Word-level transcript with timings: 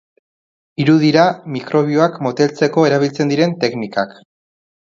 Hiru 0.83 0.95
dira 1.03 1.25
mikrobioak 1.57 2.17
moteltzeko 2.29 2.89
erabiltzen 2.93 3.33
diren 3.35 3.55
teknikak. 3.67 4.21